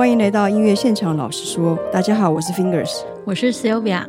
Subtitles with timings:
[0.00, 4.08] 欢迎来到音乐现场，老实说，大家好，我是 Fingers，我是 Sylvia，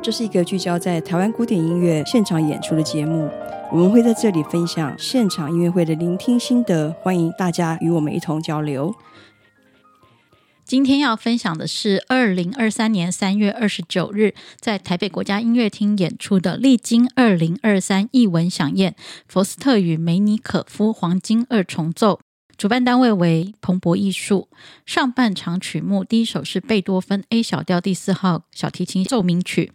[0.00, 3.28] 这是一个聚焦在台湾古典音乐现场演出的节目，
[3.72, 8.94] 我们会在这里分享现场音乐会的聆听心得，欢迎大家与我们一同交流。
[10.64, 18.92] 今天要分享的是二零二三年三月二十九日在台北国家音乐厅演出的《历经二零二三艺文响宴》，
[19.26, 22.20] 佛斯特与梅尼可夫黄金二重奏，
[22.62, 24.48] 主办单位为鹏博艺术。
[24.86, 29.72] 上半场曲目第一首是贝多芬 A 小调第四号小提琴奏鸣曲，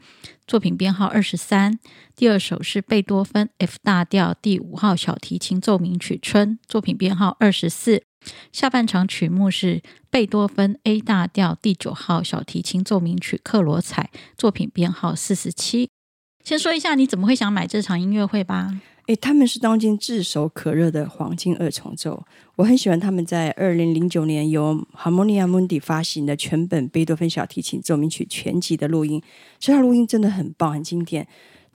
[0.47, 1.73] 作品编号二十三；
[2.15, 8.03] 第二首是贝多芬 F 大调第五号小提琴奏鸣曲春，作品编号二十四。
[8.53, 15.89] 下半场曲目是贝多芬 A 大调第九号小提琴奏鸣曲《克罗采》，作品编号四十七。
[16.41, 18.79] 先说一下你怎么会想买这场音乐会吧？
[19.07, 22.21] 诶，他们是当今炙手可热的黄金二重奏，
[22.57, 29.21] 我很喜欢他们在二零零九年由 Harmonia Mundi 发行的全本贝多芬小提琴奏鸣曲全集的录音，
[29.59, 31.25] 这套录音真的很棒，很经典。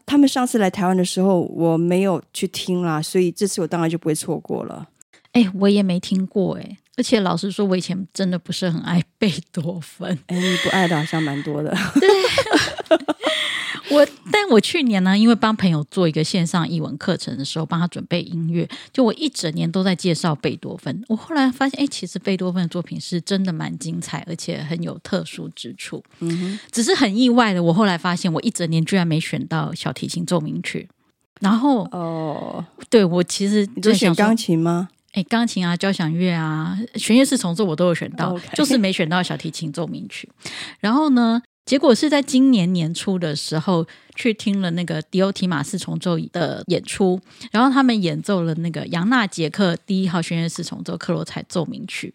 [0.05, 4.89] 他们上次来台湾的时候，我没有去听啦，所以这次我当然就不会错过了。
[5.33, 10.19] 哎，我也没听过哎，而且老实说，我以前真的不是很爱贝多芬。
[10.27, 11.75] 哎，你不爱的好像蛮多的。
[11.99, 12.09] 对，
[13.93, 21.05] 我，但我去年呢，因为帮朋友做一个线上译文课程的时候，帮他准备音乐，就我一整年都在介绍贝多芬。
[21.09, 26.03] 我后来发现，哎，其实贝多芬的作品是真的蛮精彩，而且很有特殊之处。
[26.21, 30.89] 嗯哼，只是很意外的，我后来发现，我一整年居然没选到小提琴奏鸣曲。
[31.41, 34.89] 然后，哦，对，我其实你就选钢琴吗？
[35.11, 40.27] 哎，钢琴啊，交响乐啊，弦乐四重奏我都有选到.就是没选到小提琴奏鸣曲。
[40.81, 52.13] 然后呢，结果是在今年年初的时候去听了那个迪欧提马四重奏的演出，然后他们演奏了那个杨纳杰克第一号弦乐四重奏克罗采奏鸣曲。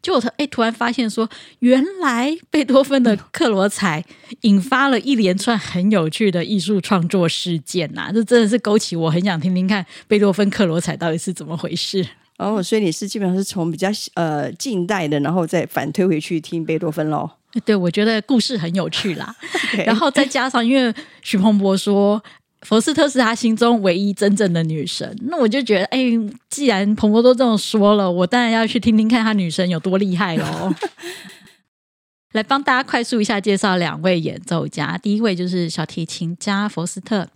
[0.00, 4.04] 就我哎，突然发现说，原来贝多芬的克罗采
[4.42, 8.12] 引发了一连串很有趣的艺术创作事件呐、啊！
[8.12, 12.06] 这真的是勾起我很想听听看贝多芬克罗采到底是怎么回事。
[12.38, 17.28] 哦，所以你是基本上是从比较呃近代的，然后再反推回去听贝多芬喽？
[17.64, 19.34] 对，我觉得故事很有趣啦。
[19.86, 22.22] 然后再加上，因为徐鹏博说
[22.62, 25.98] 佛斯特是他心中唯一真正的女神，那我就觉得，哎，
[26.50, 30.74] 既然鹏博都这么说了，我当然要去听听看他女神有多厉害喽。
[32.32, 37.28] 来帮大家快速一下介绍两位演奏家，第一位就是小提琴家佛斯特。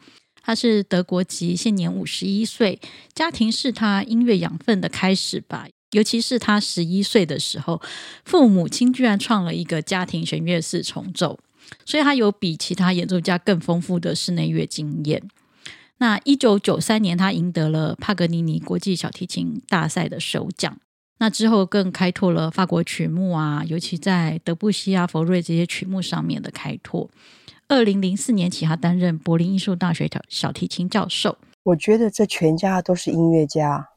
[0.44, 2.78] 他是德国籍，现年五十一岁。
[3.14, 7.80] 家庭是他音乐养分的开始吧，尤其是他十一岁的时候，
[8.24, 11.38] 父母亲居然创了一个家庭弦乐四重奏，
[11.86, 15.22] 所以他有比其他演奏家更丰富的室内乐经验。
[15.98, 20.76] 那一九九三年，他赢得了帕格尼尼国际小提琴大赛的首奖。
[21.18, 27.08] 那之后更开拓了法国曲目啊，尤其在德布西啊、佛瑞这些曲目上面的开拓。
[27.68, 31.38] 二零零四年起，他担任柏林艺术大学小小提琴教授。
[31.62, 33.90] 我觉得这全家都是音乐家，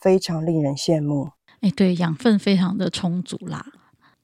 [0.00, 1.30] 非常令人羡慕。
[1.62, 3.64] 哎，对，养分非常的充足啦。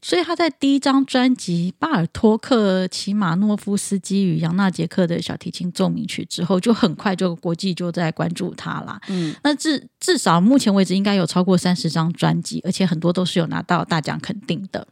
[0.00, 9.00] 所以他在第一张专辑《巴尔托克齐马诺夫斯基与扬纳杰克的小提琴奏鸣曲》之后，就很快就国际就在关注他啦。
[9.09, 14.87] 嗯，那至至少目前为止，应该有超过三十张专辑，而且很多都是有拿到大奖肯定的。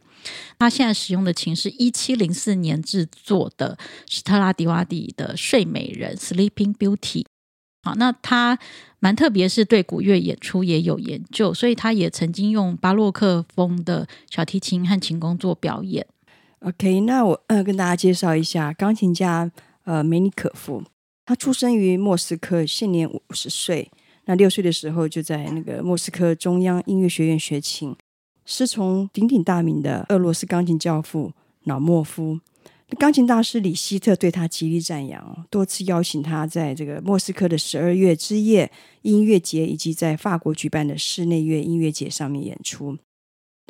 [0.59, 3.77] 他现在使用的琴是一七零四年制作的
[4.09, 7.23] 史特拉迪瓦底的睡美人 （Sleeping Beauty）。
[7.83, 8.59] 好，那他
[8.99, 16.05] 蛮特别，是对古乐演出也有研究，所以他也曾经用巴洛克风的小提琴和琴弓做表演。
[16.61, 19.51] OK，那我呃跟大家介绍一下钢琴家
[19.83, 20.83] 呃梅尼可夫，
[21.25, 23.91] 他出生于莫斯科，现年五十岁。
[24.25, 27.95] 那六岁的时候就在那个莫斯科中央音乐学院学琴。
[28.45, 31.31] 师从鼎鼎大名的俄罗斯钢琴教父
[31.65, 32.39] 老莫夫，
[32.95, 38.71] 钢琴大师李希特对他极力赞扬，多次邀请他在这个莫斯科的十二月之夜
[39.01, 42.97] 音乐节，以及在法国举办的室内乐音乐节上面演出。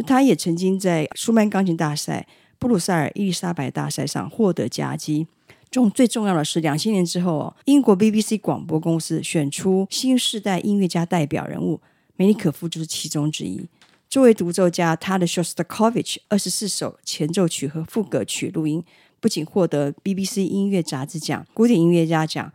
[0.05, 2.27] 他也曾经在舒曼钢琴大赛、
[2.59, 5.25] 布鲁塞尔伊丽莎白大赛上获得佳绩。
[5.71, 11.81] 重最重要的是，两千年之后，英国 BBC 广播公司选出新世代音乐家代表人物，
[12.15, 13.67] 梅尼可夫就是其中之一。
[14.07, 18.81] 作为独奏家，他的 Shostakovich 二十四首前奏曲和赋格曲录音，
[19.19, 22.51] 不仅获得 BBC 音乐杂志奖、古典音乐家奖、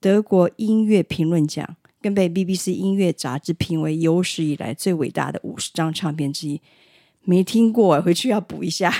[0.00, 6.60] 德国音乐评论奖，更被 BBC 音乐杂志评为有史以来最伟大的五十张唱片之一。
[7.28, 8.92] 没听过，回去要补一下。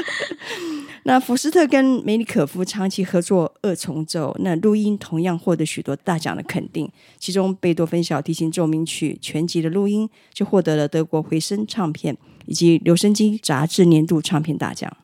[1.04, 6.90] 那福斯特跟梅里可夫长期合作二重奏，那录音同样获得许多大奖的肯定。
[7.18, 12.14] 其中贝多芬小提琴奏鸣曲全集的录音就获得了德国回声唱片
[12.44, 14.94] 以及留声机杂志年度唱片大奖。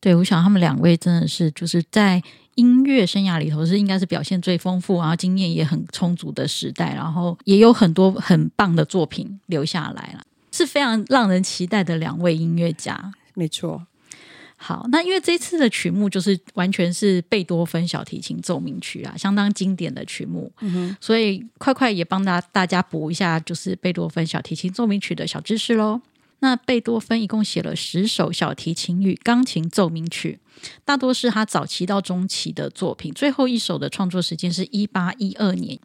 [0.00, 2.22] 对，我想他们两位真的是就是在
[2.54, 10.22] 音乐生涯里头是应该是表现最丰富，然后经验也很充足的时代，然后也有很多很棒的作品留下来了，
[10.52, 13.12] 是非常让人期待的两位音乐家。
[13.34, 13.86] 没错。
[14.60, 26.00] 好，那因为这次的曲目就是完全是贝多芬小提琴奏鸣曲啊，相当经典的曲目，嗯哼，所以快快也帮大大家补一下，就是贝多芬小提琴奏鸣曲的小知识喽。
[26.40, 30.38] 那贝多芬一共写了十首小提琴与钢琴奏鸣曲，
[30.84, 33.12] 大多是他早期到中期的作品。
[33.12, 35.78] 最后一首的创作时间是一八一二年。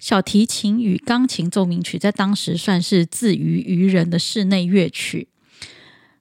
[0.00, 5.28] 小提琴与钢琴奏鸣曲在当时算是自娱娱人的室内乐曲。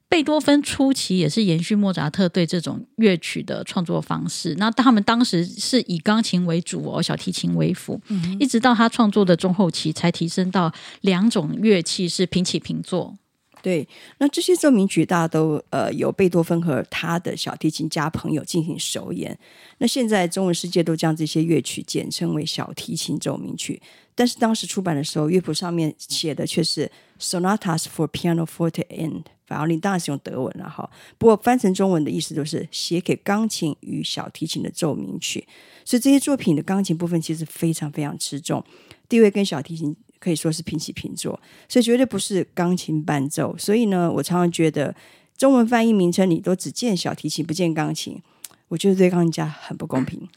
[0.09, 4.55] 贝多芬初期也是延续莫扎特对这种乐曲的创作方式。
[4.57, 13.15] 那他们当时是以钢琴为主哦，小提琴为辅，嗯、一直到他创作的中后期才提升到两种乐器是平起平坐。
[13.67, 13.85] 对，
[14.19, 19.37] 那这些奏鸣曲大家都呃由贝多芬和他的小提琴家朋友进行首演。
[19.79, 23.81] 那现在中文世界都将这些乐曲简称为小提琴奏鸣曲，
[24.15, 30.89] 但是当时出版的时候，乐谱上面写的却是 Sonatas for Piano Forte and Violin，当然是用德文了哈。
[31.17, 35.45] 不过翻成中文的意思都是写给钢琴与小提琴的奏鸣曲。
[35.83, 38.63] 所以这些作品的钢琴部分其实非常非常吃重，
[39.09, 39.93] 地位跟小提琴。
[40.19, 43.55] 可以说是平起平坐，所以绝对不是钢琴伴奏。
[43.57, 44.95] 所以呢，我常常觉得
[45.37, 48.21] 中文翻译名称你都只见小提琴不见钢琴，
[48.69, 50.27] 我觉得对钢琴家很不公平。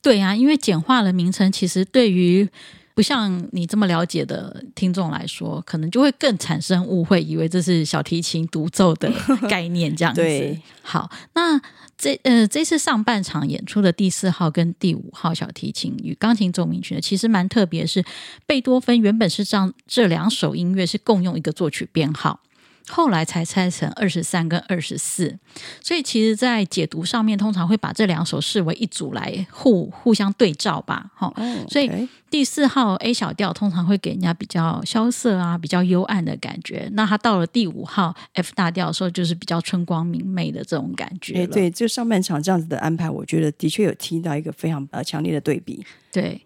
[0.00, 2.48] 对啊，因为简化了名称，其实对于
[2.94, 9.12] 不像你这么了解的听众来说，可能就会更产生误会，以为这是小提琴独奏的
[9.48, 10.20] 概念这样子。
[10.20, 11.60] 对，好，那。
[11.98, 18.04] 这呃，这次上半场演出的第四号跟第五号小提琴与钢琴奏鸣曲呢，其实蛮特别，是
[18.44, 22.40] 贝多芬原本是让这两首音乐是共用一个作曲编号。
[22.88, 25.38] 后来才拆成二十三跟二十四，
[25.80, 31.10] 所以其实，在解读上面，通常会把这两首视为一组来互互相对照吧。
[31.14, 36.88] 哈、oh, okay.，所以第四号 A 小调通常会给人家比较萧瑟啊、比较幽暗的感觉。
[36.94, 41.34] 那它到了第五号 F 大调的时候，就是比较春光明媚的这种感觉。
[41.42, 45.84] 哎，对，就上半场这样子的安排，我觉得的确有听到一个非常呃强烈的对比。
[46.10, 46.40] 对，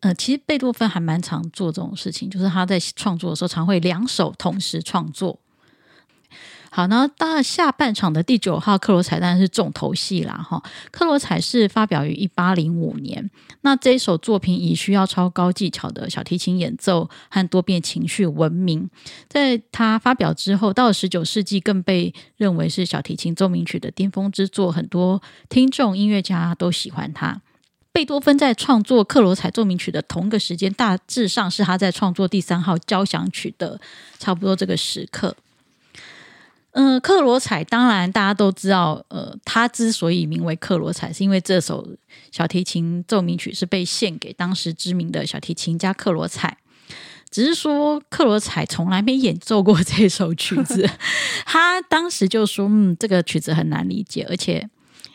[0.00, 5.38] 呃，其实贝多芬还蛮常做这种事情，就是他在创作的时候，常会两首同时创作。
[6.76, 10.62] 好，那到了下半场的第九号克罗采当然是重头戏啦，哈。
[10.90, 13.30] 克罗采是发表于一八零五年，
[13.62, 18.90] 那这一首作品以需要超高技巧的小提琴演奏和多变情绪闻名。
[19.26, 27.40] 在他发表之后，到了十九世纪更被认为是小提琴奏鸣曲的巅峰之作，很多听众音乐家都喜欢他。
[27.90, 33.80] 贝多芬在创作克罗采奏鸣曲的同个时间，大致上是他在创作第三号交响曲的
[34.18, 35.34] 差不多这个时刻。
[36.78, 41.86] 嗯、呃，克罗采当然大家都知道，呃，他之所以名为克罗采，是因为这首
[42.30, 46.58] 小提琴奏鸣曲是被献给当时知名的小提琴家克罗采。
[47.30, 50.88] 只是说克罗采从来没演奏过这首曲子，
[51.44, 54.68] 他当时就说，嗯，这个曲子很难理解，而且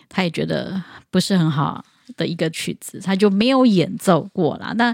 [0.09, 1.85] 他也觉得不是很好
[2.17, 4.73] 的一个曲子，他就没有演奏过啦。
[4.75, 4.93] 那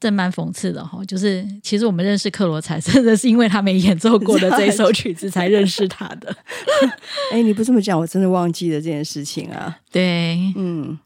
[0.00, 6.34] 这蛮讽刺的哈，就是其实我们认识克罗采， 真的是因为他没演奏过的这首曲子才认识他的。
[7.32, 9.76] 哎，你不这么讲，我真的忘记了这件事情啊。
[9.90, 10.98] 对，嗯，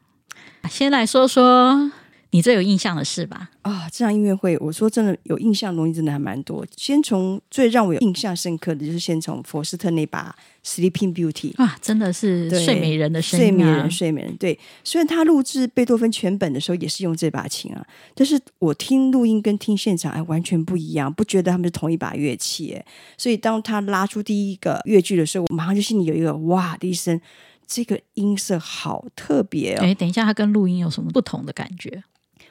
[0.69, 1.91] 先来说说
[2.33, 3.51] 你最有印象的事吧。
[3.61, 6.65] 啊，这场音乐会，我说真的有印象的东西真的还蛮多。
[6.75, 10.35] 先从最让我有印象深刻的就是先从佛斯特那把
[10.65, 14.35] Sleeping Beauty 啊，真的是睡美人的声音，啊，睡美人，睡美人。
[14.37, 17.85] 对，虽然他录制贝多芬全本的时候也是用这把琴啊，
[18.15, 22.83] 但是我听录音跟听现场哎完全不一样，不觉得他们是同一把乐器哎。
[23.15, 27.21] 所以当他拉出第一个乐句的时候，我马上就心里有一个哇的一声，
[27.67, 29.83] 这个音色好特别哦。
[29.83, 32.03] 哎，等一下，它跟录音有什么不同的感觉？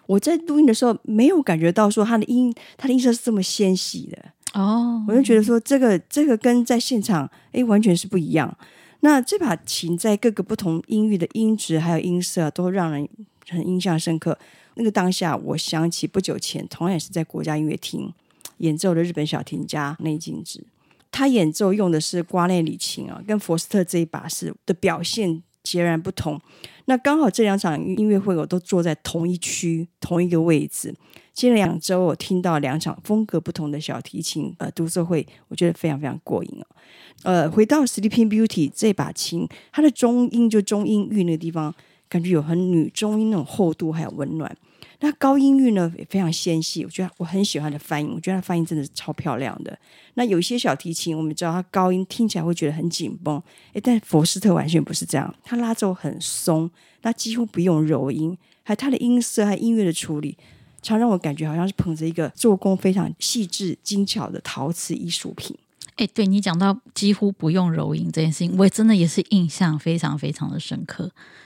[0.06, 4.18] 我在录音的时候没有感觉到说他的音，他的音色是这么纤细的
[4.54, 8.56] 哦，我就觉得说这个这个跟在现场哎完全是不一样。
[9.00, 13.09] 那这把琴在各个不同音域的音质还有音色都让人
[13.49, 14.38] 很印象深刻。
[14.75, 18.12] 那个当下，我想起不久前同样也是在国家音乐厅
[18.59, 20.64] 演奏的日本小提琴家内津子，
[21.11, 26.40] 他演奏用的是瓜内里琴啊，跟佛斯特这一把是的表现截然不同。
[26.87, 30.95] 那刚好这两场音乐会我都坐在同一区同一个位置，
[31.33, 36.66] 近两周我听到两场风格不同的小提琴呃独奏会，我觉得非常非常过瘾哦。
[37.23, 41.73] 呃，回到 Sleeping Beauty 这把琴，它的中音就中音域那个地方
[42.09, 44.57] 感觉有很女中音那种厚度还有温暖。
[45.04, 49.76] 那高音域呢也非常纤细，我觉得我很喜欢的泛音，我觉得他泛音真的是超漂亮的。
[50.14, 53.42] 那有一些小提琴，我们知道它高音听起来会觉得很紧绷，
[53.73, 56.71] 诶，但佛斯特完全不是这样，它拉奏很松，
[57.02, 60.38] 那几乎不用柔音，还它的音色还音乐的处理，
[60.80, 65.59] 常让我感觉好像是捧着一个做工非常细致精巧的陶瓷艺术品。
[65.96, 71.04] 哎，对你讲到几乎不用柔音这件事情，我也真的也是印象非常非常的深刻，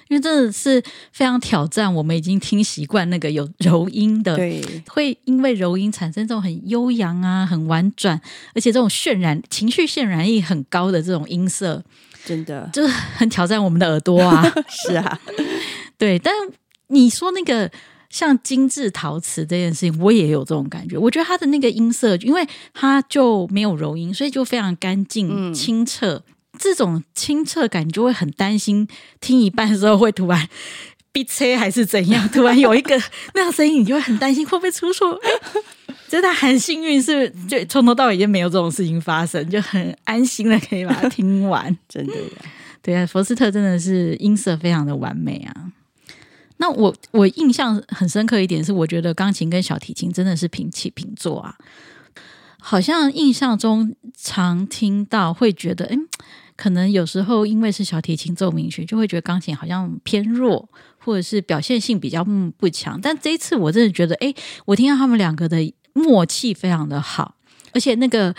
[0.09, 0.81] 因为真的是
[1.13, 1.93] 非常挑战。
[1.93, 8.21] 我们已经听习惯那个有柔音的，对，会因为柔音产生这种很悠扬啊、很婉转，
[8.55, 11.83] 而且这种渲染情绪渲染力很高的这种音色，
[12.25, 14.43] 真的就是很挑战我们的耳朵啊。
[14.69, 15.21] 是啊，
[15.99, 16.33] 对，但
[16.89, 17.71] 你说那个。
[18.11, 20.97] 像精致陶瓷这件事情，我也有这种感觉。
[20.97, 26.23] 我觉得它的那个音色，因为它就没有柔音，所以就非常干净、嗯、清澈。
[26.59, 28.89] 这种清澈感，就会很担心
[29.21, 30.49] 听一半的时候会突然
[31.13, 32.99] 逼车还是怎样，突然有一个
[33.35, 35.21] 那样声音，你就会很担心会不会出错。
[36.09, 41.77] 真的很幸运，是就从头到尾就没有这种事情发生，就很安心的可以把它听完。
[41.89, 42.15] 真的，
[42.81, 45.73] 对啊，佛斯特真的是音色非常的完美啊。
[46.59, 51.57] 那我我印象很深刻一点是，我觉得钢琴跟小提琴真的是平起平坐啊。
[52.59, 55.97] 好像印象中常听到会觉得，诶，
[56.57, 62.25] 可能有时候因为是小提琴奏鸣曲，就会觉得钢琴好像偏弱，或者是表现性比较
[62.57, 63.01] 不强。
[63.01, 64.35] 但这一次我真的觉得，诶，
[64.65, 67.37] 我听到他们两个的默契非常的好，
[67.73, 68.35] 而且那个。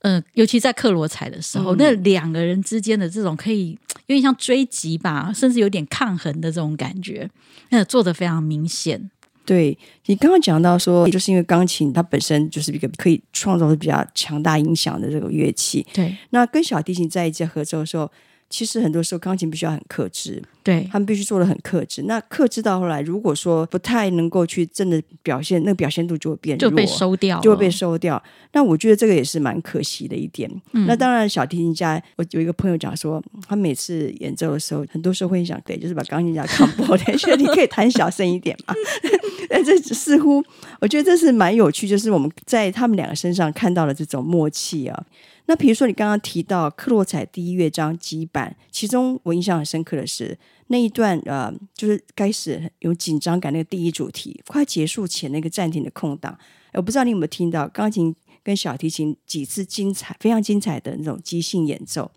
[0.00, 7.28] 呃，尤其在克罗采的时候，嗯、那两个人之间的这种可以有点像追击吧，甚至有点抗衡的这种感觉，
[7.68, 9.10] 那做的非常明显。
[9.44, 9.76] 对，
[10.06, 15.86] 你刚刚讲到说，就是因为钢琴它本身就是一个可以创造的比较强大音响的这个乐器。
[15.92, 18.10] 对，那跟小提琴在一起合奏的时候。
[18.52, 22.02] 其实很多时候钢琴必须要很克制，对，他们必须做的很克制。
[22.02, 28.22] 那克制到后来，如果说不太能够去真的表现，那个表现度就会变弱，就被收掉，就会被收掉。
[28.52, 30.50] 那我觉得这个也是蛮可惜的一点。
[30.72, 38.74] 嗯、那当然，小提琴家，我有一个朋友讲说，他每次演奏的时候，很多时候会想，对，就是把钢琴家扛破点，觉得你可以弹小声一点嘛。
[39.48, 40.42] 但这似乎，
[40.80, 45.04] 我觉得这是蛮有趣，就是我们在他们两个身上看到了这种默契啊。
[45.46, 50.38] 那比如说，你刚刚提到克洛采第一乐章基版，其中我印象很深刻的是
[50.72, 56.38] 那一段，呃，就是开始有紧张感那个第一主题，快结束前那个暂停的空档，
[56.74, 62.08] 我不知道你有没有听到钢琴跟小提琴几次精彩、非常精彩的那种即兴演奏，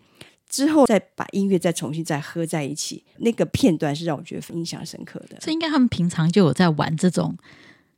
[0.48, 5.36] 之后再把音乐再重新再合在一起，那个片段是让我觉得印象深刻的。
[5.40, 7.36] 这应该他们平常就有在玩这种，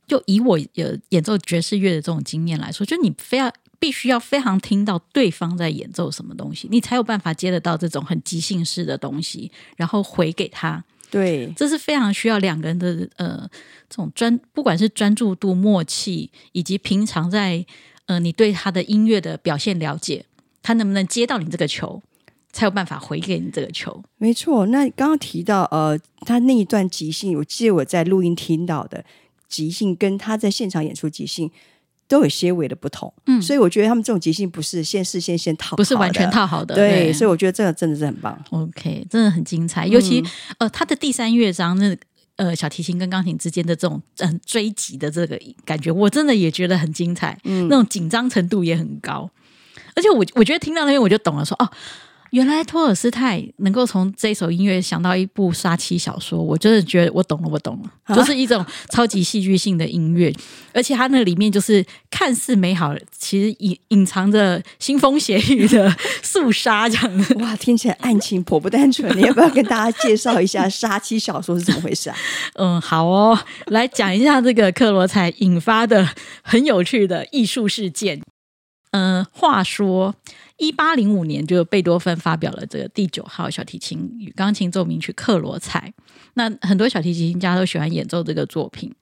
[0.07, 3.53] 就以我有演奏爵士乐的这种经验来说，就你非要。
[3.79, 10.83] 必须要非常听到对方在演奏什么东西，你才有办法接得到这种很即兴式的东西，然后回给他。
[11.09, 13.47] 对，这是非常需要两个人的呃
[13.87, 17.65] 这种专，不管是专注度、默契，以及平常在
[18.07, 20.25] 呃你对他的音乐的表现了解，
[20.61, 22.01] 他能不能接到你这个球，
[22.51, 24.03] 才有办法回给你这个球。
[24.17, 29.05] 没错，那刚刚提到呃他那一段即兴，我记得我在录音听到的
[29.47, 31.49] 即兴，跟他在现场演出即兴。
[32.07, 40.25] 都有些微的不同，嗯，所以我觉得他们这种即兴不是先事先先套好，不是完全套好的，对，对，所以我觉得这个真的是很棒，OK，真的很精彩，尤其、嗯、
[40.59, 41.95] 呃，他的第三乐章那
[42.37, 49.29] 呃小提琴跟钢琴之间的这种很、呃、追击的这个感觉，我真的也觉得很精彩，嗯，那种紧张程度也很高，
[49.95, 51.71] 而且我我觉得听到那边我就懂了说，说哦。
[52.31, 60.33] 原来托尔斯泰能够从这首音乐想到一部杀妻小说，我真的觉得我懂了，我懂了，啊、就是一种超级戏剧性的音乐，
[60.73, 67.33] 而且它那里面就是看似美好，其实隐隐藏着腥风血雨的肃杀这样子。
[67.39, 72.17] 哇，听起来案情颇不单纯，你要不要跟大家介绍一下杀妻小说是怎么回事啊？
[72.55, 76.07] 嗯，好哦，来讲一下这个克罗采引发的
[76.41, 78.21] 很有趣的艺术事件。
[78.91, 80.15] 嗯、呃，话说。
[80.57, 85.93] 一八零五年，就贝多芬发表了这个第九号小提琴与钢琴奏鸣曲《克罗采》。
[86.33, 88.93] 那很多小提琴家都喜欢演奏这个作品。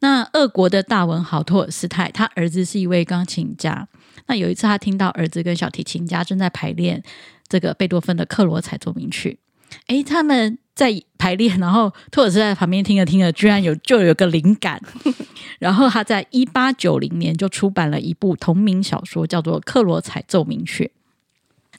[0.00, 3.86] 那俄国的大文豪托尔斯泰，他儿子是一位钢琴家。
[4.26, 7.02] 那有一次，他听到儿子跟小提琴家正在排练
[7.46, 9.38] 这个贝多芬的《克罗采》奏鸣曲。
[9.86, 14.80] 诶，他们在排练，然后托尔斯泰在旁边听着听着，居然有就有个灵感，
[15.60, 20.90] 然后他在一八九零年就出版了一部同名小说，叫做《克罗采奏鸣曲》。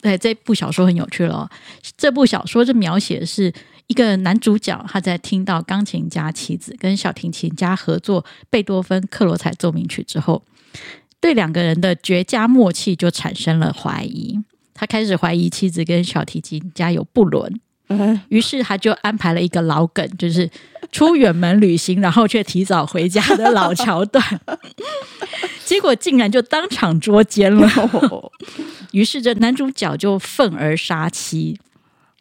[0.00, 1.50] 对，这部小说很有趣了。
[1.96, 3.52] 这部小说就描写的是
[3.88, 10.44] 一个男主角，他在听到钢琴家妻子跟小提琴家合作贝多芬《克罗采奏鸣曲》之后，
[11.20, 14.38] 对两个人的绝佳默契就产生了怀疑。
[14.72, 17.60] 他开始怀疑妻子跟小提琴家有不伦。
[18.28, 20.48] 于是他就安排了一个老梗，就是
[20.90, 24.22] 出远门旅行，然后却提早回家的老桥段。
[25.64, 27.68] 结果竟然就当场捉奸了。
[28.92, 31.58] 于是这男主角就愤而杀妻。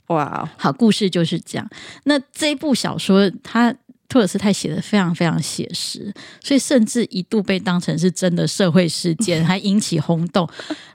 [0.07, 1.69] 哇，好，故事就是这样。
[2.03, 3.73] 那这部小说，他
[4.07, 6.13] 托尔斯泰写的非常非常写实，
[6.43, 10.47] 所以甚至一度被当成是真的社会事件，还引起轰动。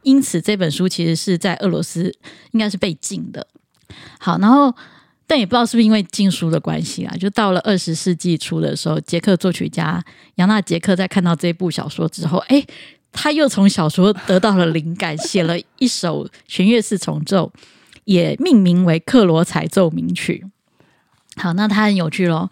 [0.03, 2.15] 因此，这本书其实是在俄罗斯
[2.53, 3.47] 应该是被禁的。
[4.19, 4.75] 好，然后
[5.27, 10.03] 但也不知道是不是因为禁书的关系啦，就到了二十世纪初的时候，捷克作曲家
[10.37, 12.65] 杨纳杰克在看到这部小说之后，哎，
[13.13, 17.53] 他又从小说得到了灵感，写了一首弦乐四重奏。
[18.05, 20.47] 也命名为《克罗采奏鸣曲》。
[21.43, 22.49] 好，那它很有趣喽。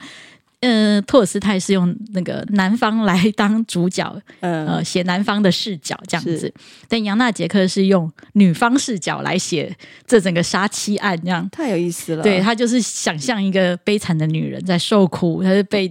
[0.64, 6.52] 呃，托尔斯泰是用那个男方来当主角，呃，写男方的视角这样子。
[6.88, 9.74] 但杨纳杰克是用女方视角来写
[10.06, 12.22] 这整个杀妻案，这样太有意思了。
[12.22, 15.90] 对，他就是想象一个悲惨的女人在受苦，她是被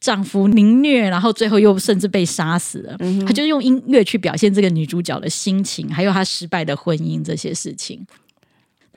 [0.00, 2.96] 丈夫凌虐，然后最后又甚至被杀死了。
[3.00, 8.06] 嗯、哼他就用音乐去表现这个女主角的心情，还有她失败的婚姻这些事情。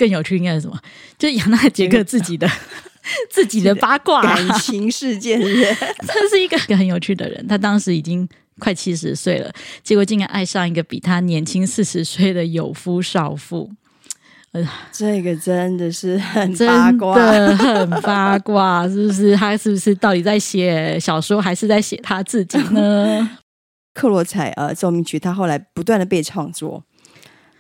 [0.02, 0.76] 更有趣应该是什么？
[1.16, 2.50] 就是杨纳杰克自己的
[3.30, 5.76] 自己的八卦感情事件是是，
[6.08, 7.46] 他是一个很有趣的人。
[7.48, 8.28] 他当时已经
[8.58, 9.54] 快七十岁了，
[9.84, 13.70] 结果竟然爱上一个比他年轻四十岁的有夫少妇。
[14.54, 17.16] 呃，这个真的是很八卦，
[17.56, 19.36] 很八卦，是不是？
[19.36, 23.38] 他是不是到底在写小说，还是在写他自己呢？
[23.94, 26.84] 克罗采呃奏鸣曲，他后来不断的被创作。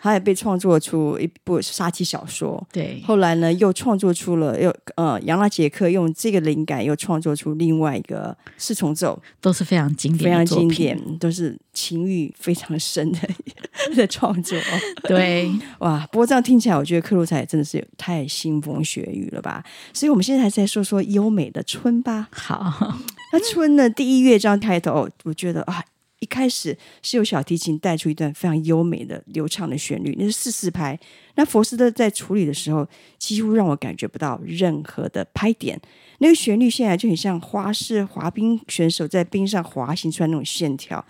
[0.03, 2.99] 他也被创作出一部杀妻小说，对。
[3.05, 13.19] 后来呢，又创作出了又呃，杨拉杰克用这个灵感又创作出另外一个四重奏，都是非常经典，非常经典，都是情欲非常深的
[13.95, 14.57] 的创作。
[15.07, 16.03] 对，哇！
[16.11, 19.63] 不过这样听起来，我觉得克鲁采真的是太腥风血雨了吧？
[19.93, 22.27] 所以我们现在再说说优美的春吧。
[22.31, 22.97] 好，
[23.31, 25.83] 那春呢，第一乐章开头，我觉得啊。
[26.21, 30.97] 一开始是由小提琴带出一段非常优美的流畅的旋律，那是四四拍。
[31.35, 35.81] 那佛斯特在处理的时候，几乎让我感觉不到任何的拍点。
[36.19, 41.03] 那个旋律现在就很像花式滑冰选手在冰上滑行出来那种线条，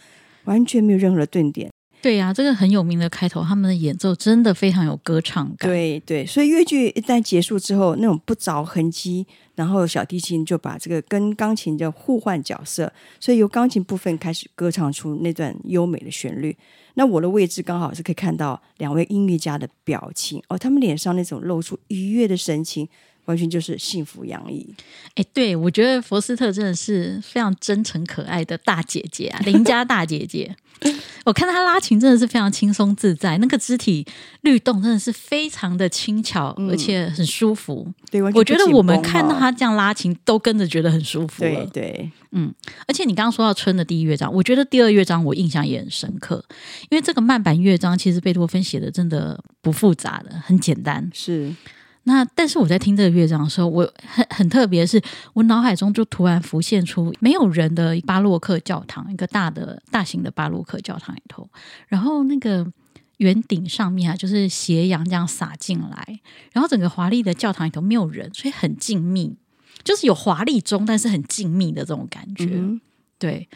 [0.45, 1.70] 完全没有任何的顿点。
[2.01, 5.69] 对呀、这个很有名的开头，他们的演奏真的非常有歌唱感。
[5.69, 16.57] 对对，所以乐剧一旦结束之后，那种不着痕迹，然后小提琴就把这个跟钢琴的互换角色，所以由钢琴部分开始歌唱出那段优美的旋律。
[16.95, 22.89] 那我的位置刚好是可以看到两位音乐家的表情哦，他们脸上那种露出愉悦的神情。
[23.25, 24.73] 完全就是幸福洋溢，
[25.15, 30.55] 哎，对，我觉得佛斯特真的是非常真诚可爱的大姐姐啊， 邻家大姐姐。
[31.25, 34.03] 我看她拉琴真的是非常轻松自在，那个肢体
[34.41, 37.87] 律动真的是非常的轻巧，嗯、而且很舒服。
[38.09, 41.43] 对，我觉得我们看到她这样拉琴，都跟着觉得很舒服。
[41.43, 42.51] 对对，嗯，
[42.87, 46.43] 而且你刚刚说到春的第一乐章，我觉得第二乐章我印象也很深刻，
[46.89, 51.07] 因为这个慢板乐章其实贝多芬写的真的不复杂的，很简单。
[51.13, 51.53] 是。
[52.03, 54.99] 那但是我在听这个乐章的时候，我很很特别，是
[55.33, 61.47] 我脑海中就突然浮现出没有人的巴洛克教堂，一个大的大型的巴洛克教堂里头，
[61.87, 62.65] 然后那个
[63.17, 66.19] 圆顶上面啊，就是斜阳这样洒进来，
[66.53, 69.35] 然后整个华丽的教堂里头没有人，所以很静谧，
[69.83, 72.45] 就是有华丽中，但是很静谧的这种感觉。
[72.45, 72.81] 嗯、
[73.19, 73.47] 对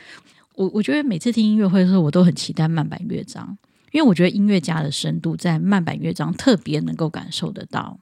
[0.53, 3.57] 我，我觉得每次听音乐会的时候，我都很期待慢板乐章，
[3.91, 7.99] 因为我觉得音乐家的深度在慢板乐章特别能够感受得到。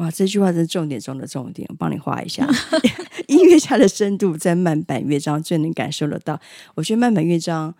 [0.00, 2.48] 哇，这句话是重点中的重点，我帮你画一下。
[3.28, 6.40] 音乐家的深度在慢板乐章最能感受得到。
[6.74, 7.74] 我觉得慢板乐章，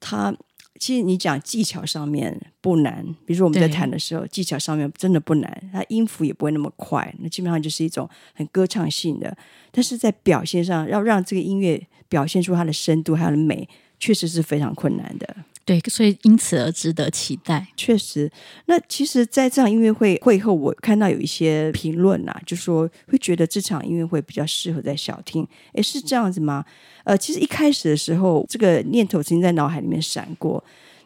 [0.00, 0.34] 它
[0.78, 9.36] 其实你讲技巧上面不难，比如说我们在弹的时候，技巧上面真的不难，它音符也不会那么快，那基本上就是一种很歌唱性的。
[9.70, 13.68] 但是在表现上，要让这个音乐表现出它的深度还有美，
[14.00, 15.36] 确实是非常困难的。
[15.64, 17.68] 对，所以因此而值得期待。
[17.76, 18.30] 确实，
[18.66, 25.46] 那其实，在这场音乐会会后，我看到有一些评论啊，就说会觉得这场音乐会比较适合在小厅。
[25.74, 26.64] 诶，是这样子吗？
[27.04, 30.62] 呃，其实一开始的时候，这个念头曾经在脑海里面闪过。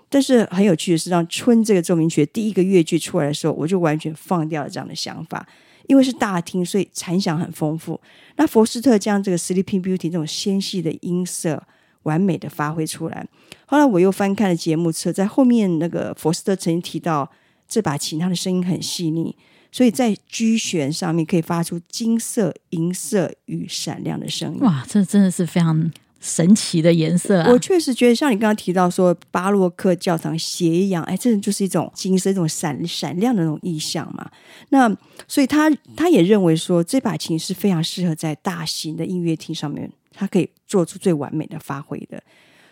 [0.08, 5.46] 但是很有趣的是，当《春》这个奏鸣曲第一个乐句出来的时候，我就完全放掉了这样的想法，
[5.88, 8.00] 因为是大厅，所以残响很丰富。
[8.36, 11.62] 那佛斯特将这个《Sleeping Beauty》这种纤细的音色
[12.04, 13.26] 完美的发挥出来。
[13.66, 17.31] 后来我又翻看了节目册，在后面那个佛斯特曾经提到，
[17.68, 19.35] 这把琴它的声音很细腻，
[19.72, 24.61] 所以在居弦上面可以发出金色、银色与闪亮的声音。
[24.61, 27.50] 哇，这真的是非常神奇的颜色啊！
[27.50, 34.31] 我确实觉得，像你刚刚提到说巴洛克教堂斜阳，哎，这就是一种金色、一种闪闪亮的那种意象嘛。
[34.70, 34.88] 那
[35.29, 42.22] 所以他他也认为说，这把琴是非常适合在大型的音乐厅上面，它可以做出最完美的发挥的。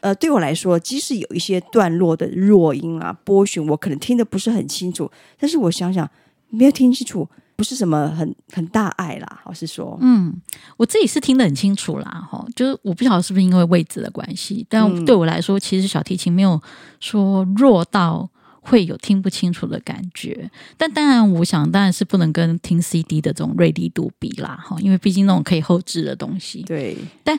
[0.05, 6.09] 呃，对我来说，即使有一些段落的弱音啊、波形，我可能听得不是很清楚，但是我想想，
[6.51, 7.27] 没有听清楚。
[7.57, 10.35] 不是什么很很大碍啦，老实说，嗯，
[10.77, 16.61] 我自己是听得很清楚啦，哈，就是我不晓得是不是因为位置的关系，但对我来说，其实小提琴没有
[16.99, 18.29] 说弱到
[18.61, 20.51] 会有听不清楚的感觉。
[20.77, 27.39] 但当然，我想当然是不能跟听 CD 的这种锐利度比啦，哈，因为毕竟那种可以后置的东西，对，但。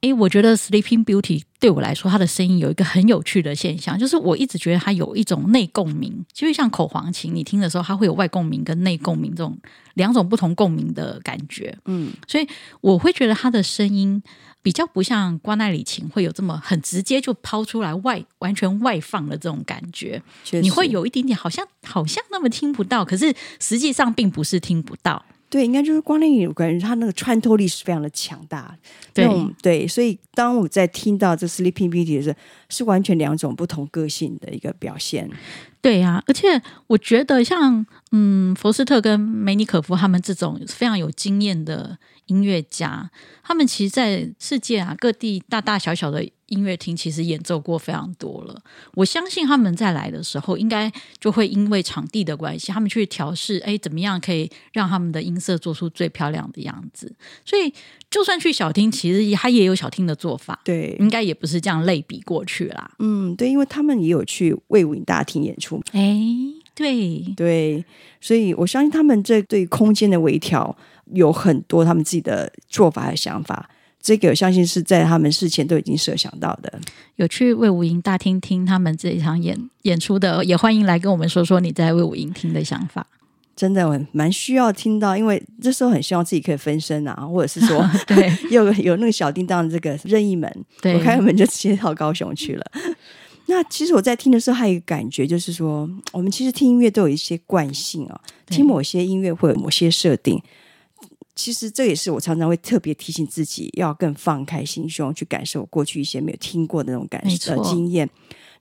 [0.00, 9.58] 诶，我觉得 Sleeping Beauty 对我来说，它的声音有一个很有趣的现象，就是我一直觉得它有一种内共鸣，就是像口簧琴，你听的时候，它会有外共鸣跟内共鸣这种
[9.94, 11.76] 两种不同共鸣的感觉。
[11.86, 12.46] 嗯，所以
[12.80, 14.22] 我会觉得它的声音
[14.62, 20.22] 比较不像瓜奈里琴会有这么很直接就抛出来外完全外放的这种感觉，
[20.62, 25.24] 你会有一点点好像好像那么听不到，可是实际上并不是听不到。
[25.50, 28.76] 对，应该就是光那有感觉，它那个穿透力是非常的强大。
[29.14, 29.26] 对
[29.62, 32.36] 对，所以当我在听到这 Sleeping Beauty 的时候，
[32.68, 35.30] 是完全两种不同个性的一个表现。
[35.80, 41.96] 对呀、啊，而且我觉得像嗯，佛斯特跟梅尼可夫他们这种非常有经验的
[42.28, 43.10] 音乐家，
[43.42, 48.62] 他们其实，在世界啊各地大大小小的音乐厅，其实演奏过非常多了。
[48.94, 57.14] 我相信他们在来的时候，应该就会因为场地的关系，他们去调试，哎，怎么样可以让他们的音色做出最漂亮的样子。
[57.44, 57.72] 所以，
[58.10, 60.58] 就算去小厅，其实他也有小厅的做法。
[60.64, 62.90] 对，应该也不是这样类比过去啦。
[62.98, 65.82] 嗯，对，因为他们也有去魏武营大厅演出。
[65.92, 66.18] 哎，
[66.74, 67.84] 对对，
[68.20, 70.74] 所以我相信他们这对空间的微调
[71.12, 73.68] 有很多他们自己的做法和想法。
[74.00, 76.80] 这个我相信是在他们事前都已经设想到的。
[77.16, 83.06] 有去魏武营大厅听他们这一场演演出的，也欢迎来跟我们说说你在魏武营听的想法。
[83.56, 92.64] 真的，我蛮需要听到，因为这时候很希望自己可以分身啊，或者是说， 对， 有有那个小叮当的这个任意门，对我开门就直接到高雄去了。
[93.46, 100.40] 那其实我在听的时候，还有一个感觉，就是说，我们其实听音乐都有一些惯性啊，听某些音乐会有某些设定。
[101.38, 108.10] 其实这也是我常常会特别提醒自己，要更放开心胸去感受过去一些没有听过的那种感受的经验。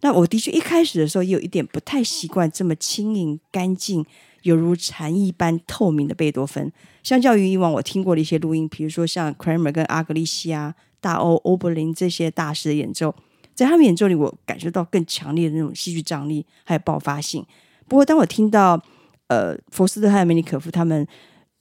[0.02, 4.06] 那我的确一开始的时候也有一点不太习惯这么轻盈、干净，
[4.44, 6.72] 犹如蝉翼般透明的贝多芬。
[7.02, 13.16] 相较于以往我听过的一些录音，比如说像 Kramer 跟阿格利西亚、大欧、欧柏林这些大师的演奏，
[13.56, 17.44] 在他们演奏里，我感受到更强烈的那种戏剧张力还有爆发性。
[17.88, 18.80] 不过，当我听到
[19.30, 21.08] 呃佛斯特和梅尼可夫他们。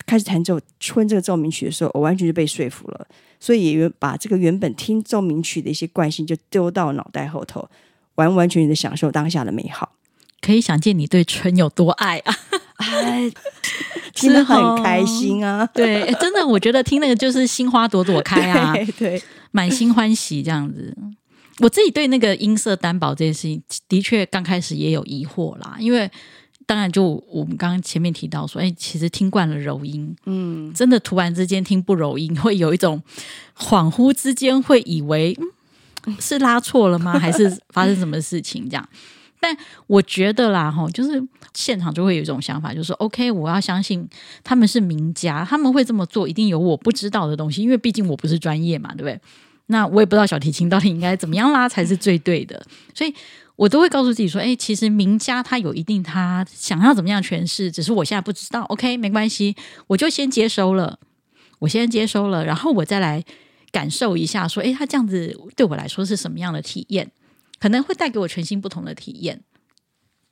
[0.05, 3.07] 开始弹奏《春》这个奏鸣曲的时候，我完全就被说服了，
[3.41, 7.69] 所以也把这个原本听奏鸣曲的一些惯性就丢到脑袋后头，
[8.17, 9.93] 完完全全的享受当下的美好。
[10.41, 12.37] 可以想见你对《春》有多爱啊！
[12.77, 13.29] 哎，
[14.15, 15.67] 听得很开心啊！
[15.75, 20.97] 对，真的，我觉得听那个就是心花朵朵开啊， 对，对，满心欢喜这样子。
[21.59, 26.09] 我自己对那个音色担保这件事情，的确刚开始也有疑惑啦，因为。
[26.69, 33.01] 当然，就我们刚刚前面提到说，哎，其实听惯了柔音，嗯，真的突然之间听不柔音，会有一种
[33.57, 35.39] 恍惚之间会以为，
[36.07, 37.13] 嗯，是拉错了吗？
[37.21, 38.89] 还是发生什么事情这样？
[39.39, 41.23] 但我觉得啦，哈，就是
[41.55, 44.09] 现场就会有一种想法，就是 OK，我要相信
[44.43, 49.21] 他们是名家，他们会这么做，一定有我不知道的东西，因为毕竟我不是专业嘛，对不对？
[49.67, 52.61] 那我也不知道小提琴到底应该怎么样拉才是最对的，
[52.93, 53.15] 所以。
[53.57, 58.63] 我都会告诉自己说：“哎，其实名家他有一定他想要怎么样诠释，只是我现在不知道。
[58.65, 60.99] OK，没关系，我就先接收了，
[61.61, 63.25] 我先接收了，然后我再来
[63.73, 67.11] 感受一下，说：哎，他这样子对我来说是什么样的体验？
[67.59, 69.43] 可能会带给我全新不同的体验。”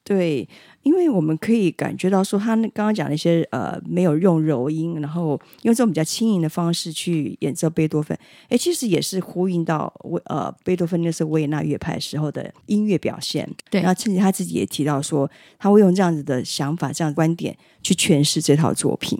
[0.07, 0.47] 对，
[0.83, 8.15] 因为我们可以感觉到说，他刚刚讲那些呃，没有用柔音，然后用这种比较轻盈的方式去演奏贝多芬，
[8.51, 13.51] 哎，其实也是呼应到维呃贝多芬那时候维也纳乐派时候的音乐表现。
[13.71, 19.19] 对，然后甚至他自己也提到说，他会用这样子的想法、这样的观点去诠释这套作品。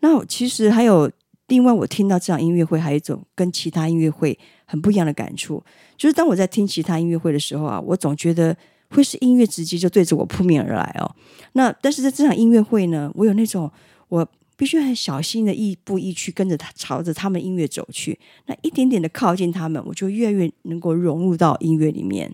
[0.00, 1.10] 那其实还有
[1.46, 5.64] 另外，我听到这场音乐会，还有一种跟其他音乐会很不一样的感触，
[5.96, 8.54] 就是当我在听其他音乐会的时候啊，我总觉得。
[8.96, 11.14] 会是音乐直接就对着我扑面而来哦，
[11.52, 13.70] 那但是在这场音乐会呢，我有那种
[14.08, 14.26] 我
[14.56, 22.32] 必须很小心的一步一趋跟着他朝着他们音乐走去，那一点点的靠近他们，我就越来越能够融入到音乐里面。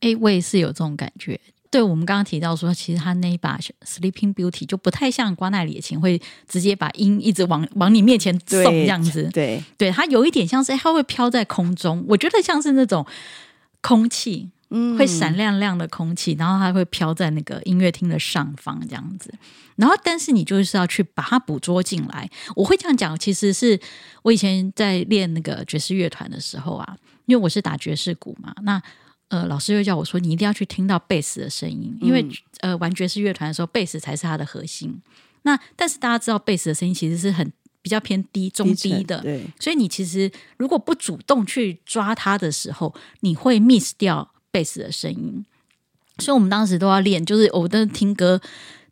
[0.00, 1.40] 哎，我也是有这种感觉。
[1.70, 9.28] 对我们刚刚提到说，其实他那一把 Sleeping Beauty 就不太像瓜奈里的琴，会直接把音一直往往你面前送这样子。
[9.32, 13.04] 对，对，它有一点像是它会飘在空中，我觉得像是那种
[13.80, 19.32] 空气，嗯，会闪亮亮的空气，然后它会飘在那个音乐厅的上方这样子。
[19.76, 22.28] 然后，但是你就是要去把它捕捉进来。
[22.56, 23.78] 我会这样讲，其实是
[24.22, 28.82] 我以前在练那个爵士乐团的时候啊，因为我是打爵士鼓嘛，那。
[29.28, 35.00] 呃，老师又叫我说，你一定要去听到贝斯的声音，因为、嗯、呃，玩爵士乐团的时候，贝斯才是它的核心。
[35.42, 37.50] 那但是大家知道，贝斯的声音其实是很
[37.82, 39.44] 比较偏低、中低的，低对。
[39.58, 45.44] 所以你其实如果不主动去抓它的时候，你会 miss 掉贝斯的声音。
[46.18, 48.40] 所以我们当时都要练，就是我的听歌，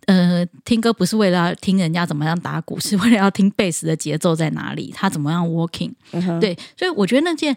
[0.06, 6.40] 呃，听歌不是为了要听人家怎么样打鼓，是为了要听贝斯的节奏在哪里，他怎么样 working、嗯。
[6.40, 7.56] 对，所以我觉得那件。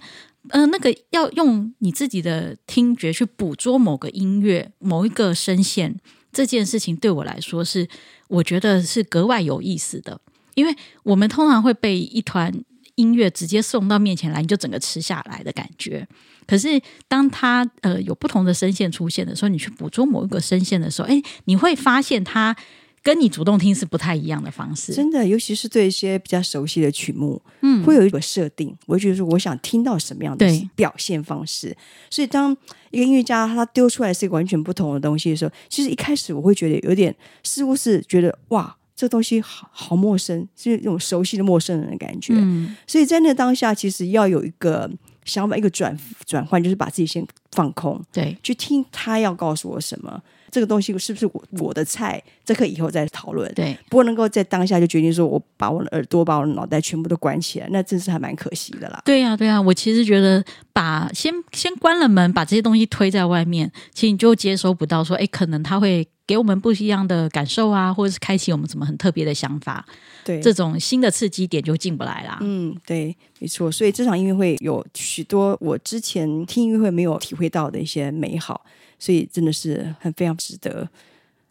[0.50, 6.00] 嗯、呃，那个要用你自己的听觉去捕捉某个音乐、某一个声线，
[6.32, 7.90] 这件事情对我来说是，
[8.28, 10.22] 我觉得是格外有意思的。
[10.54, 12.54] 因为我们通常会被一团
[12.96, 16.08] 音乐直接送到面前来，你就整个吃下来的感觉。
[16.48, 22.56] 可是当它呃有不同的声线出现的时候，你去捕捉某一个声线的时候，哎，你会发现它。
[23.04, 31.78] 跟你主动听是不太一样的方式，真的，尤其是对一些比较熟悉的曲目，嗯，会有一个设定，我会觉得说我想听到什么样的表现方式。
[32.10, 32.52] 所以当
[32.90, 42.34] 一个音乐家他丢出来是一个完全不同的东西的时候，其实一开始我会觉得有点似乎是觉得哇，这东西好好陌生，是那种熟悉的陌生人的感觉。
[42.36, 44.90] 嗯，所以在那当下，其实要有一个
[45.26, 50.22] 想法，一个转转换，就是把自己先放空，对，去听他要告诉我什么。
[50.52, 52.24] 这个东西是不是我我的菜？
[52.46, 53.54] 这可以以后再讨论。
[53.54, 59.02] 对，不能够在当下就决定说，我把我的耳朵、把我的脑袋全部都关起来，那真是还蛮可惜的啦。
[59.04, 69.86] 对呀、啊，对呀、啊，我其实觉得把先先关了门，把这些东西推在外面，其实你就接收不到说，哎，可能他会给我们不一样的感受啊，或者是开启我们什么很特别的想法。
[70.24, 72.38] 对，这种新的刺激点就进不来啦。
[72.42, 73.72] 嗯，对，没错。
[73.72, 78.66] 所以这场音乐会有许多我之前听音乐会没有体会到的一些美好。
[78.98, 80.88] 所以真的是很非常值得。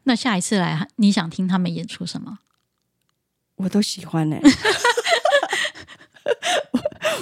[0.05, 2.39] 那下一次来，你想听他们演出什么？
[3.57, 4.51] 我都喜欢呢、欸。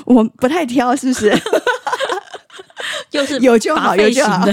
[0.06, 1.30] 我， 我不太挑，是不是？
[3.10, 4.46] 就是有就好，有就好。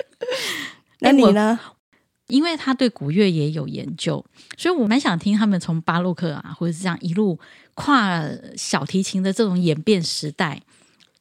[1.00, 1.60] 那你呢？
[2.30, 4.24] 因为他对古乐也有研究，
[4.56, 7.38] 所以我蛮想听他们从巴洛克啊，或者是这样一路
[7.74, 8.22] 跨
[8.56, 10.62] 小提琴的这种演变时代。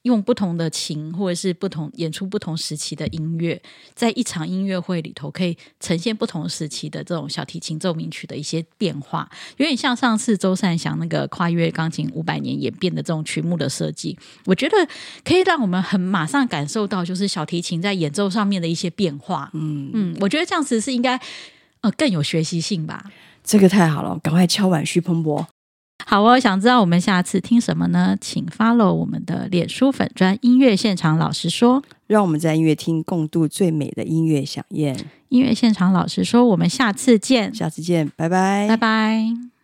[0.03, 3.61] 用不同的琴，或者是不同演出不同时期的音乐，
[3.93, 14.17] 在一场音乐会里头，可以呈现不同时期的这种小提琴奏鸣曲的一些变化，有点像上次周善祥那个跨越钢琴五百年演变的这种曲目的设计。
[14.45, 14.77] 我觉得
[15.25, 19.49] 可以让我们很马上感受到，就是小提琴在演奏上面的一些变化。
[19.53, 21.19] 嗯嗯，我觉得这样子是应该
[21.81, 23.11] 呃更有学习性吧。
[23.43, 25.47] 这个太好了，赶快敲碗徐鹏博。
[26.05, 28.17] 好哦，想知道我们下次听什么呢？
[28.19, 34.97] 请 follow 我们的脸书粉专音乐现场老师说，让我们在音乐厅共度最美的音乐飨宴。
[35.27, 39.58] 音乐现场老师说，我们下次见，下次见，拜拜，拜拜。